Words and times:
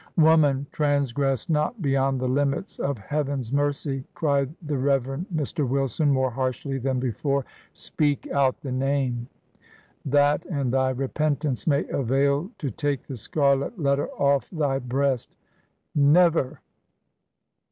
'Woman, 0.17 0.65
transgress 0.71 1.47
not 1.47 1.79
be 1.79 1.91
yond 1.91 2.19
the 2.19 2.27
limits 2.27 2.79
of 2.79 2.97
Heaven's 2.97 3.53
mercy 3.53 3.97
I' 3.99 4.03
cried 4.15 4.55
the 4.59 4.75
Rev. 4.79 5.27
Mr. 5.31 5.69
Wilson, 5.69 6.09
more 6.11 6.31
harshly 6.31 6.79
than 6.79 6.99
before....' 6.99 7.45
Speak 7.73 8.27
out 8.31 8.59
the 8.61 8.71
name 8.71 9.27
I 9.29 9.57
That, 10.09 10.45
and 10.47 10.73
thy 10.73 10.89
repentance, 10.89 11.67
may 11.67 11.87
avail 11.89 12.49
to 12.57 12.71
take 12.71 13.03
the 13.05 13.15
scarlet 13.15 13.77
letter 13.79 14.09
ofiF 14.19 14.49
thy 14.49 14.79
breast.' 14.79 15.35
'Never!' 15.93 16.61